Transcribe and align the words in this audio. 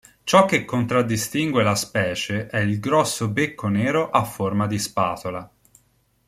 Ciò 0.23 0.45
che 0.45 0.65
contraddistingue 0.65 1.61
la 1.61 1.75
specie 1.75 2.47
è 2.47 2.57
il 2.57 2.79
grosso 2.79 3.27
becco 3.29 3.67
nero 3.67 4.09
a 4.09 4.23
forma 4.23 4.65
di 4.65 4.79
spatola. 4.79 5.47